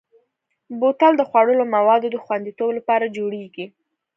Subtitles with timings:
[0.79, 3.65] بوتل د خوړلو موادو د خوندیتوب لپاره جوړېږي.